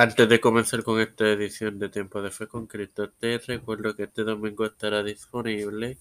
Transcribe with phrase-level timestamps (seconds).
[0.00, 4.04] Antes de comenzar con esta edición de Tiempo de Fe con Cristo, te recuerdo que
[4.04, 5.98] este domingo estará disponible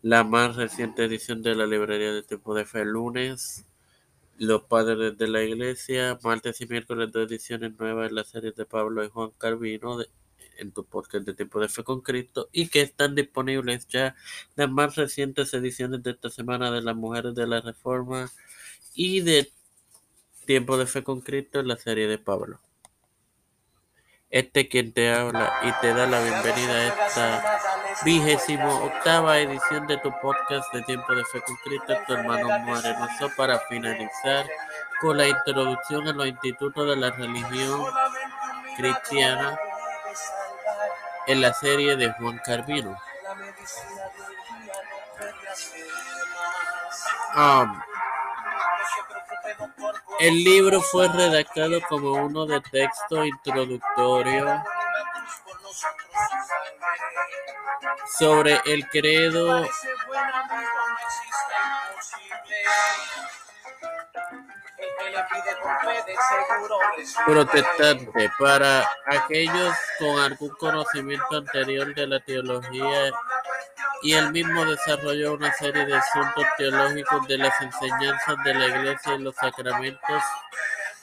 [0.00, 3.66] la más reciente edición de la librería de Tiempo de Fe, lunes,
[4.38, 8.64] los padres de la iglesia, martes y miércoles dos ediciones nuevas en la serie de
[8.64, 9.98] Pablo y Juan Calvino
[10.58, 14.14] en tu podcast de Tiempo de Fe con Cristo y que están disponibles ya
[14.54, 18.30] las más recientes ediciones de esta semana de las mujeres de la Reforma
[18.94, 19.50] y de
[20.46, 22.60] Tiempo de Fe con Cristo en la serie de Pablo.
[24.32, 27.60] Este quien te habla y te da la bienvenida a esta
[28.02, 33.30] vigésimo octava edición de tu podcast de Tiempo de Fe con Cristo, tu hermano Morenoso,
[33.36, 34.46] para finalizar
[35.02, 37.84] con la introducción a los institutos de la religión
[38.78, 39.60] cristiana
[41.26, 42.96] en la serie de Juan Carvino.
[47.36, 47.82] Um,
[50.20, 54.62] el libro fue redactado como uno de texto introductorio
[58.18, 59.66] sobre el credo
[67.26, 73.12] protestante para aquellos con algún conocimiento anterior de la teología
[74.02, 79.14] y él mismo desarrolló una serie de asuntos teológicos de las enseñanzas de la Iglesia
[79.14, 80.22] y los sacramentos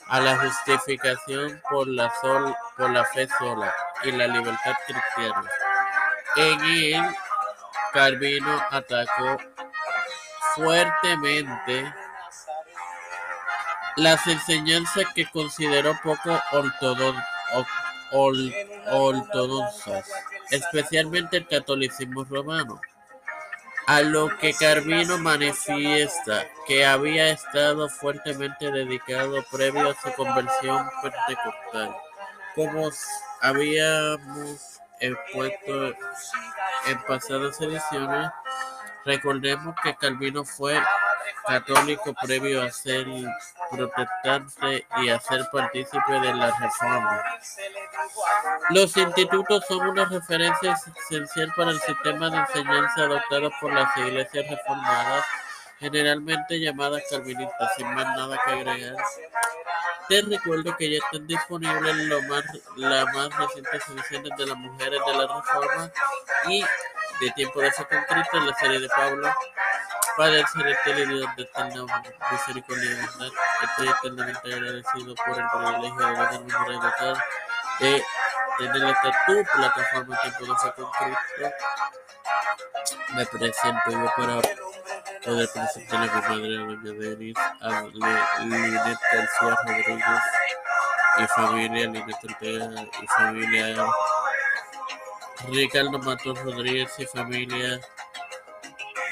[0.08, 3.72] a la justificación por la, sol, por la fe sola
[4.04, 5.44] y la libertad cristiana.
[6.36, 7.16] En él,
[7.92, 9.38] Calvino atacó
[10.54, 11.94] fuertemente
[13.96, 16.38] las enseñanzas que consideró poco
[18.92, 20.12] ortodoxas,
[20.50, 22.80] especialmente el catolicismo romano
[23.90, 31.96] a lo que Calvino manifiesta que había estado fuertemente dedicado previo a su conversión pentecostal.
[32.54, 32.88] Como
[33.40, 35.86] habíamos expuesto
[36.86, 38.30] en pasadas ediciones,
[39.04, 40.80] recordemos que Calvino fue
[41.44, 43.08] católico previo a ser
[43.70, 47.22] protestante y a ser partícipe de la reforma.
[48.70, 50.76] Los institutos son una referencia
[51.08, 55.24] esencial para el sistema de enseñanza adoptado por las iglesias reformadas,
[55.78, 58.96] generalmente llamadas calvinistas, sin más nada que agregar.
[60.08, 62.44] Te recuerdo que ya están disponibles lo más,
[62.76, 65.90] las más recientes ediciones de las mujeres de la reforma
[66.48, 66.64] y
[67.20, 67.70] de tiempo de
[68.32, 69.30] en la serie de Pablo
[70.20, 71.86] Padre celestial y Dios de eterna
[72.30, 73.32] misericordia y bondad,
[73.62, 77.24] estoy eternamente agradecido por el privilegio de una relatar
[77.80, 78.04] de
[78.58, 80.40] tener esta tu plataforma Tiempo
[80.76, 81.56] con Cristo.
[83.14, 84.42] Me presento yo para
[85.24, 87.80] poder presentar a mi madre, doña Denis, a
[89.64, 90.22] Rodríguez
[91.16, 92.66] y familia, Linet Ortega
[93.02, 93.86] y familia,
[95.48, 97.80] Ricardo Matos Rodríguez y familia,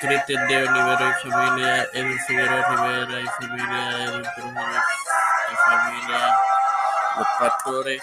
[0.00, 4.82] Cristian de Olivero y familia, Edwin Figueroa Rivera y familia, Edwin Trujillo
[5.52, 6.38] y familia,
[7.16, 8.02] Los Pastores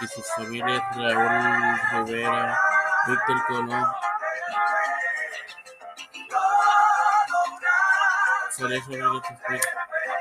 [0.00, 2.58] y sus familias, Raúl Rivera,
[3.06, 3.86] Víctor Colón,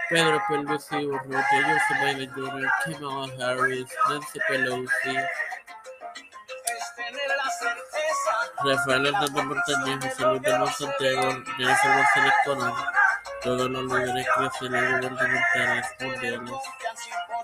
[0.09, 5.17] Pedro Pelusi, Urrutia, Joseph Biden Jr., Kamala Harris, Nancy Pelosi,
[8.63, 12.73] Rafael Hernández Montañez, José Luis de los Santiago, Jennifer González Colón,
[13.43, 16.51] todos los líderes y gubernamentales mundiales,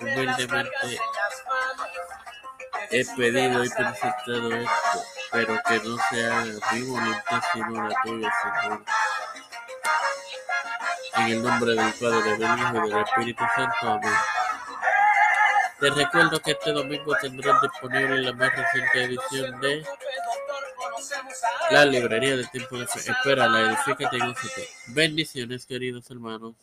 [0.01, 0.99] humildemente
[2.91, 8.83] he pedido y presentado esto, pero que no sea mi voluntad sino la tuya, Señor.
[11.17, 13.89] En el nombre del Padre, del Hijo y del Espíritu Santo.
[13.89, 14.13] Amén.
[15.79, 19.85] Te recuerdo que este domingo tendrás disponible la más reciente edición de
[21.71, 22.99] la librería de tiempo de fe.
[22.99, 26.55] Espera, la edifícate y Bendiciones, queridos hermanos.